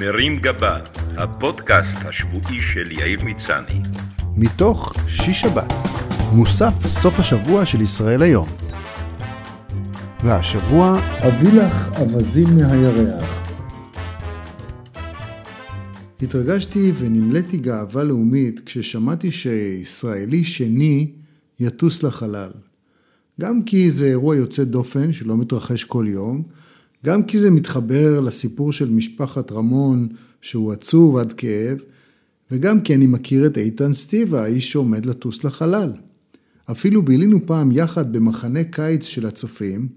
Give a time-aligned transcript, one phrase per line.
[0.00, 0.78] מרים גבה,
[1.16, 3.80] הפודקאסט השבועי של יאיר מצני.
[4.36, 5.72] מתוך שיש שבת,
[6.32, 8.48] מוסף סוף השבוע של ישראל היום.
[10.24, 13.42] והשבוע, אביא לך אווזים מהירח.
[16.22, 21.10] התרגשתי ונמלאתי גאווה לאומית כששמעתי שישראלי שני
[21.60, 22.50] יטוס לחלל.
[23.40, 26.42] גם כי זה אירוע יוצא דופן שלא מתרחש כל יום,
[27.04, 30.08] גם כי זה מתחבר לסיפור של משפחת רמון
[30.40, 31.78] שהוא עצוב עד כאב,
[32.50, 35.92] וגם כי אני מכיר את איתן סטיבה, האיש שעומד לטוס לחלל.
[36.70, 39.88] אפילו בילינו פעם יחד במחנה קיץ של הצופים,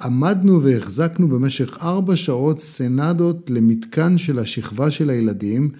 [0.00, 5.70] עמדנו והחזקנו במשך ארבע שעות סנדות למתקן של השכבה של הילדים,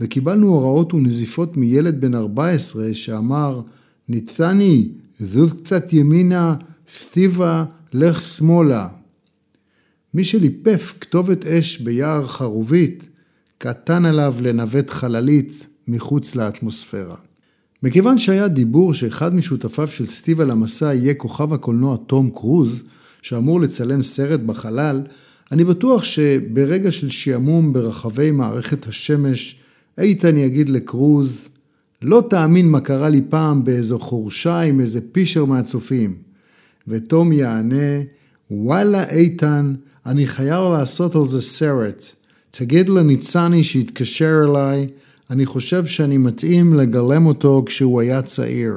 [0.00, 3.60] וקיבלנו הוראות ונזיפות מילד בן 14 שאמר,
[4.08, 4.88] ניצני,
[5.20, 6.54] זוז קצת ימינה,
[6.88, 8.88] סטיבה, לך שמאלה.
[10.14, 13.08] מי שליפף כתובת אש ביער חרובית,
[13.58, 17.16] קטן עליו לנווט חללית מחוץ לאטמוספירה.
[17.82, 22.84] מכיוון שהיה דיבור שאחד משותפיו של סטיבה למסע יהיה כוכב הקולנוע תום קרוז,
[23.22, 25.02] שאמור לצלם סרט בחלל,
[25.52, 29.56] אני בטוח שברגע של שעמום ברחבי מערכת השמש,
[29.98, 31.48] איתן יגיד לקרוז,
[32.02, 36.16] לא תאמין מה קרה לי פעם באיזו חורשה עם איזה פישר מהצופים.
[36.88, 38.00] ותום יענה,
[38.50, 39.74] וואלה איתן,
[40.08, 42.04] אני חייב לעשות על זה סרט.
[42.50, 44.86] תגיד לניצני שיתקשר אליי,
[45.30, 48.74] אני חושב שאני מתאים לגלם אותו כשהוא היה צעיר.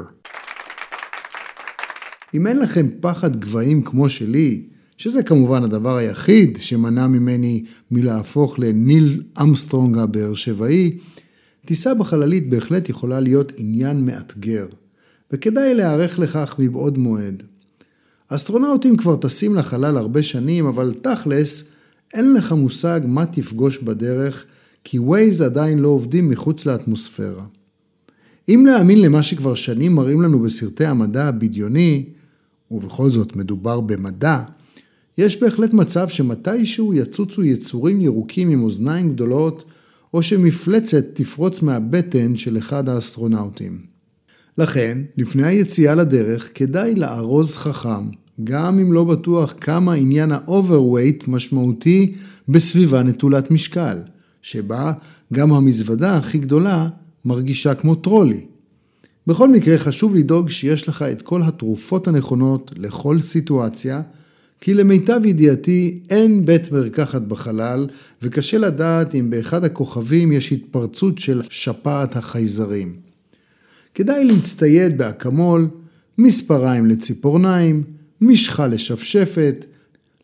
[2.33, 4.63] אם אין לכם פחד גבהים כמו שלי,
[4.97, 10.97] שזה כמובן הדבר היחיד שמנע ממני מלהפוך לניל אמסטרונג הבאר שבעי,
[11.65, 14.67] טיסה בחללית בהחלט יכולה להיות עניין מאתגר,
[15.31, 17.43] וכדאי להיערך לכך מבעוד מועד.
[18.33, 21.63] אסטרונאוטים כבר טסים לחלל הרבה שנים, אבל תכלס,
[22.13, 24.45] אין לך מושג מה תפגוש בדרך,
[24.83, 27.45] כי ווייז עדיין לא עובדים מחוץ לאטמוספירה.
[28.49, 32.05] אם להאמין למה שכבר שנים מראים לנו בסרטי המדע הבדיוני,
[32.71, 34.39] ובכל זאת מדובר במדע,
[35.17, 39.63] יש בהחלט מצב שמתישהו יצוצו יצורים ירוקים עם אוזניים גדולות,
[40.13, 43.91] או שמפלצת תפרוץ מהבטן של אחד האסטרונאוטים.
[44.57, 52.13] לכן, לפני היציאה לדרך, כדאי לארוז חכם, גם אם לא בטוח כמה עניין ה-overweight משמעותי
[52.49, 53.97] בסביבה נטולת משקל,
[54.41, 54.91] שבה
[55.33, 56.89] גם המזוודה הכי גדולה
[57.25, 58.45] מרגישה כמו טרולי.
[59.27, 64.01] בכל מקרה חשוב לדאוג שיש לך את כל התרופות הנכונות לכל סיטואציה,
[64.61, 67.87] כי למיטב ידיעתי אין בית מרקחת בחלל,
[68.21, 72.95] וקשה לדעת אם באחד הכוכבים יש התפרצות של שפעת החייזרים.
[73.95, 75.67] כדאי להצטייד באקמול,
[76.17, 77.83] מספריים לציפורניים,
[78.21, 79.65] משחה לשפשפת,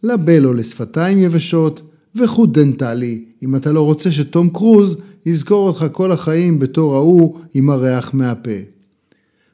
[0.03, 1.81] לבלו לשפתיים יבשות
[2.16, 7.69] וחוט דנטלי, אם אתה לא רוצה שתום קרוז יזכור אותך כל החיים בתור ההוא עם
[7.69, 8.59] הריח מהפה.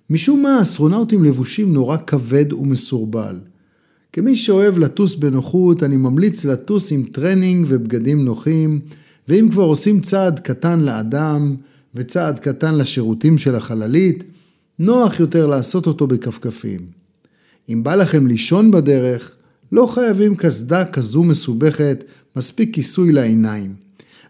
[0.10, 3.40] משום מה האסטרונאוטים לבושים נורא כבד ומסורבל.
[4.14, 8.80] כמי שאוהב לטוס בנוחות, אני ממליץ לטוס עם טרנינג ובגדים נוחים,
[9.28, 11.56] ואם כבר עושים צעד קטן לאדם
[11.96, 14.24] וצעד קטן לשירותים של החללית,
[14.80, 17.03] נוח יותר לעשות אותו בכפכפים.
[17.70, 19.36] אם בא לכם לישון בדרך,
[19.72, 22.04] לא חייבים קסדה כזו מסובכת,
[22.36, 23.74] מספיק כיסוי לעיניים.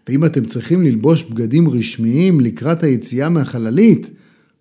[0.08, 4.10] ואם אתם צריכים ללבוש בגדים רשמיים לקראת היציאה מהחללית,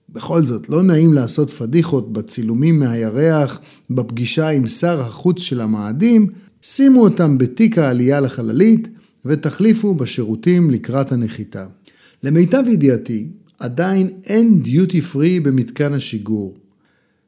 [0.10, 6.28] בכל זאת, לא נעים לעשות פדיחות בצילומים מהירח, בפגישה עם שר החוץ של המאדים,
[6.62, 8.88] שימו אותם בתיק העלייה לחללית
[9.26, 11.66] ותחליפו בשירותים לקראת הנחיתה.
[12.24, 13.28] למיטב ידיעתי,
[13.60, 16.63] עדיין אין דיוטי פרי במתקן השיגור.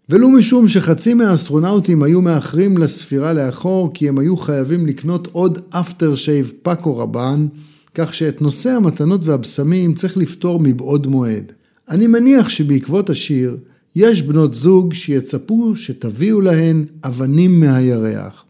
[0.09, 6.15] ולו משום שחצי מהאסטרונאוטים היו מאחרים לספירה לאחור כי הם היו חייבים לקנות עוד אפטר
[6.15, 7.47] שייב פאקו רבן,
[7.95, 11.51] כך שאת נושא המתנות והבשמים צריך לפתור מבעוד מועד.
[11.89, 13.57] אני מניח שבעקבות השיר
[13.95, 18.45] יש בנות זוג שיצפו שתביאו להן אבנים מהירח.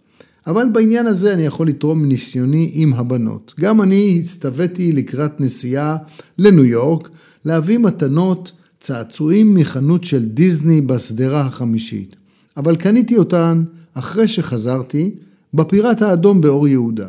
[0.47, 3.53] אבל בעניין הזה אני יכול לתרום מניסיוני עם הבנות.
[3.59, 5.97] גם אני הצטוויתי לקראת נסיעה
[6.37, 7.09] לניו יורק
[7.45, 12.15] להביא מתנות צעצועים מחנות של דיסני בשדרה החמישית,
[12.57, 13.63] אבל קניתי אותן
[13.93, 15.15] אחרי שחזרתי
[15.53, 17.07] בפיראט האדום באור יהודה.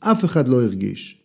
[0.00, 1.18] אף אחד לא הרגיש.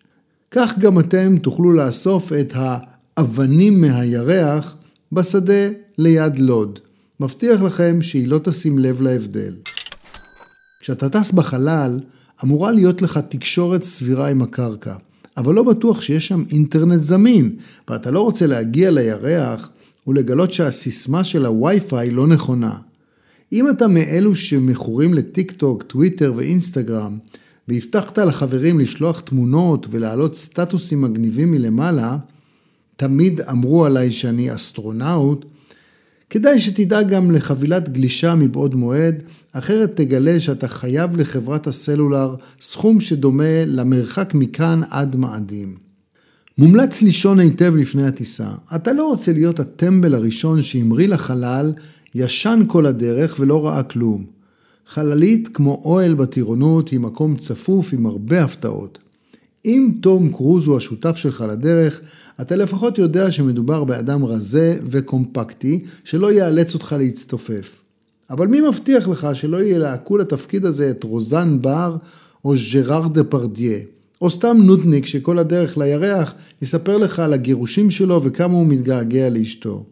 [0.52, 4.76] כך גם אתם תוכלו לאסוף את האבנים מהירח
[5.12, 6.80] בשדה ליד לוד.
[7.20, 9.56] מבטיח לכם שהיא לא תשים לב להבדל.
[10.82, 12.00] כשאתה טס בחלל,
[12.44, 14.96] אמורה להיות לך תקשורת סבירה עם הקרקע,
[15.40, 17.56] אבל לא בטוח שיש שם אינטרנט זמין,
[17.88, 19.70] ואתה לא רוצה להגיע לירח
[20.08, 22.76] ולגלות שהסיסמה של הווי-פיי לא נכונה.
[23.54, 27.18] אם אתה מאלו שמכורים לטיק טוק, טוויטר ואינסטגרם,
[27.68, 32.18] והבטחת לחברים לשלוח תמונות ולהעלות סטטוסים מגניבים מלמעלה,
[32.96, 35.46] תמיד אמרו עליי שאני אסטרונאוט,
[36.30, 43.66] כדאי שתדאג גם לחבילת גלישה מבעוד מועד, אחרת תגלה שאתה חייב לחברת הסלולר סכום שדומה
[43.66, 45.78] למרחק מכאן עד מאדים.
[46.58, 48.50] מומלץ לישון היטב לפני הטיסה.
[48.76, 51.74] אתה לא רוצה להיות הטמבל הראשון שהמריא לחלל,
[52.16, 54.26] ישן כל הדרך ולא ראה כלום.
[54.88, 59.00] חללית כמו אוהל בטירונות היא מקום צפוף עם הרבה הפתעות.
[59.66, 62.02] אם תום קרוז הוא השותף שלך לדרך,
[62.42, 67.76] אתה לפחות יודע שמדובר באדם רזה וקומפקטי, שלא יאלץ אותך להצטופף.
[68.30, 71.98] אבל מי מבטיח לך שלא ילהקו לתפקיד הזה את רוזן בר
[72.46, 73.80] או ז'ראר דה פרדיה,
[74.22, 79.86] או סתם נודניק שכל הדרך לירח יספר לך על הגירושים שלו וכמה הוא מתגעגע לאשתו.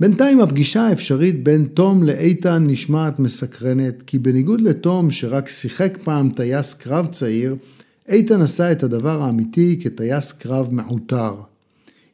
[0.00, 6.74] בינתיים הפגישה האפשרית בין תום לאיתן נשמעת מסקרנת, כי בניגוד לתום שרק שיחק פעם טייס
[6.74, 7.56] קרב צעיר,
[8.08, 11.34] איתן עשה את הדבר האמיתי כטייס קרב מעוטר.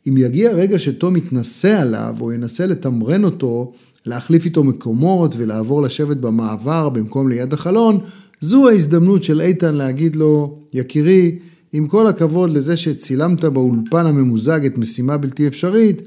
[0.08, 3.72] אם יגיע רגע שתום יתנסה עליו או ינסה לתמרן אותו,
[4.06, 7.98] להחליף איתו מקומות ולעבור לשבת במעבר במקום ליד החלון,
[8.40, 11.38] זו ההזדמנות של איתן להגיד לו, יקירי,
[11.72, 16.02] עם כל הכבוד לזה שצילמת באולפן הממוזג את משימה בלתי אפשרית,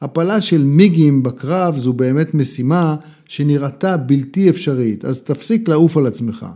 [0.00, 2.96] הפלה של מיגים בקרב זו באמת משימה
[3.28, 6.46] שנראתה בלתי אפשרית, אז תפסיק לעוף על עצמך.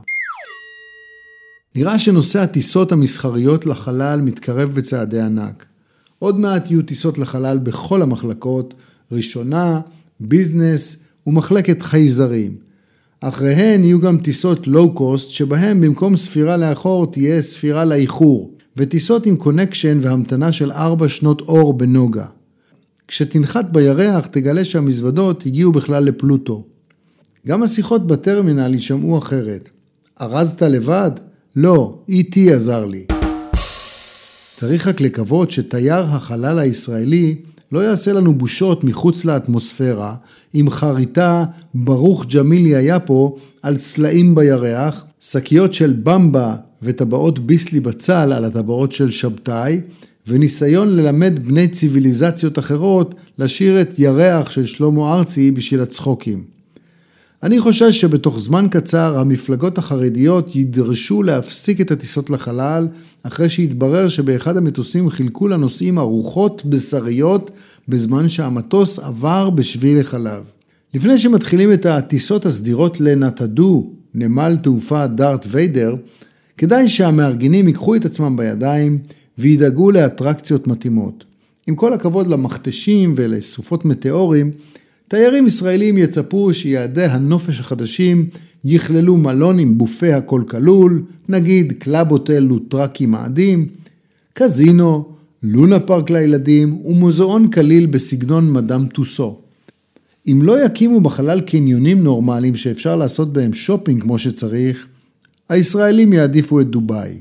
[1.75, 5.67] נראה שנושא הטיסות המסחריות לחלל מתקרב בצעדי ענק.
[6.19, 8.75] עוד מעט יהיו טיסות לחלל בכל המחלקות,
[9.13, 9.81] ראשונה,
[10.21, 10.97] ביזנס
[11.27, 12.57] ומחלקת חייזרים.
[13.21, 19.99] אחריהן יהיו גם טיסות לואו-קוסט, שבהן במקום ספירה לאחור תהיה ספירה לאיחור, וטיסות עם קונקשן
[20.03, 22.27] והמתנה של ארבע שנות אור בנוגה.
[23.09, 26.65] כשתנחת בירח תגלה שהמזוודות הגיעו בכלל לפלוטו.
[27.47, 29.71] גם השיחות בטרמינל יישמעו אחרת.
[30.21, 31.11] ארזת לבד?
[31.57, 32.39] לא, E.T.
[32.55, 33.05] עזר לי.
[34.55, 37.37] צריך רק לקוות שתייר החלל הישראלי
[37.73, 40.15] לא יעשה לנו בושות מחוץ לאטמוספירה
[40.53, 41.45] עם חריטה
[41.75, 48.93] ברוך ג'מילי היה פה על סלעים בירח, שקיות של במבה וטבעות ביסלי בצל על הטבעות
[48.93, 49.81] של שבתאי,
[50.27, 56.60] וניסיון ללמד בני ציוויליזציות אחרות לשיר את ירח של שלמה ארצי בשביל הצחוקים.
[57.43, 62.89] אני חושש שבתוך זמן קצר המפלגות החרדיות יידרשו להפסיק את הטיסות לחלל,
[63.23, 67.51] אחרי שהתברר שבאחד המטוסים חילקו לנוסעים ארוחות בשריות
[67.89, 70.53] בזמן שהמטוס עבר בשביל החלב.
[70.95, 75.95] לפני שמתחילים את הטיסות הסדירות לנתדו, נמל תעופה דארט ויידר,
[76.59, 78.99] כדאי שהמארגנים ייקחו את עצמם בידיים
[79.39, 81.25] וידאגו לאטרקציות מתאימות.
[81.67, 84.51] עם כל הכבוד למכתשים ולסופות מטאורים,
[85.11, 88.27] תיירים ישראלים יצפו שיעדי הנופש החדשים
[88.65, 93.67] יכללו מלון עם בופה הכל כלול, נגיד קלאב הוטל לוטרקי מאדים,
[94.33, 95.05] קזינו,
[95.43, 99.39] לונה פארק לילדים ומוזיאון כליל בסגנון מדאם טוסו.
[100.27, 104.87] אם לא יקימו בחלל קניונים נורמליים שאפשר לעשות בהם שופינג כמו שצריך,
[105.49, 107.19] הישראלים יעדיפו את דובאי.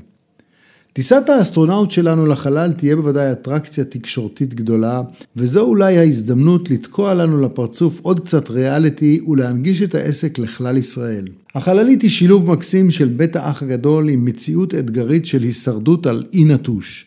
[0.92, 5.02] טיסת האסטרונאוט שלנו לחלל תהיה בוודאי אטרקציה תקשורתית גדולה,
[5.36, 11.28] וזו אולי ההזדמנות לתקוע לנו לפרצוף עוד קצת ריאליטי ולהנגיש את העסק לכלל ישראל.
[11.54, 16.44] החללית היא שילוב מקסים של בית האח הגדול עם מציאות אתגרית של הישרדות על אי
[16.44, 17.06] נטוש.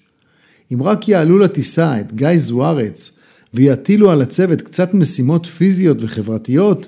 [0.74, 3.12] אם רק יעלו לטיסה את גיא זוארץ
[3.53, 6.88] ויטילו על הצוות קצת משימות פיזיות וחברתיות,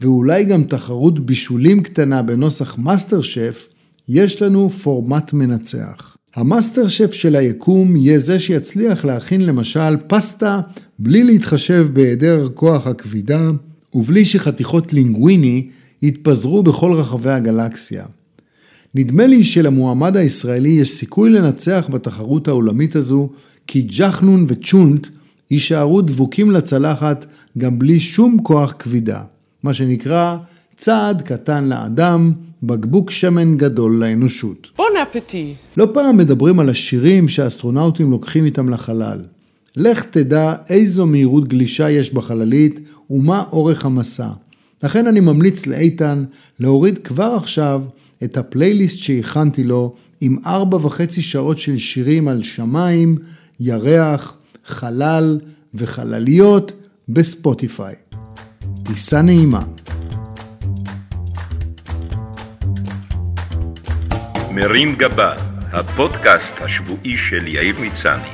[0.00, 3.68] ואולי גם תחרות בישולים קטנה בנוסח מאסטר שף,
[4.08, 6.11] יש לנו פורמט מנצח.
[6.34, 10.60] המאסטר שף של היקום יהיה זה שיצליח להכין למשל פסטה
[10.98, 13.50] בלי להתחשב בהיעדר כוח הכבידה
[13.94, 15.68] ובלי שחתיכות לינגוויני
[16.02, 18.04] יתפזרו בכל רחבי הגלקסיה.
[18.94, 23.30] נדמה לי שלמועמד הישראלי יש סיכוי לנצח בתחרות העולמית הזו,
[23.66, 25.06] כי ג'חנון וצ'ולנט
[25.50, 27.26] יישארו דבוקים לצלחת
[27.58, 29.22] גם בלי שום כוח כבידה,
[29.62, 30.36] מה שנקרא
[30.76, 32.32] צעד קטן לאדם,
[32.62, 34.68] בקבוק שמן גדול לאנושות.
[34.76, 35.54] בון אפטי.
[35.76, 39.22] לא פעם מדברים על השירים שהאסטרונאוטים לוקחים איתם לחלל.
[39.76, 44.28] לך תדע איזו מהירות גלישה יש בחללית ומה אורך המסע.
[44.82, 46.24] לכן אני ממליץ לאיתן
[46.60, 47.82] להוריד כבר עכשיו
[48.24, 53.18] את הפלייליסט שהכנתי לו עם ארבע וחצי שעות של שירים על שמיים,
[53.60, 55.40] ירח, חלל
[55.74, 56.72] וחלליות
[57.08, 57.94] בספוטיפיי.
[58.82, 59.60] טיסה נעימה.
[64.54, 65.34] מרים גבה,
[65.72, 68.28] הפודקאסט השבועי של יאיר מצני.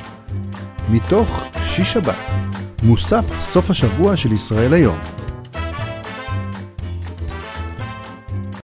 [0.89, 2.15] מתוך שיש שבת,
[2.83, 5.18] מוסף סוף השבוע של ישראל היום.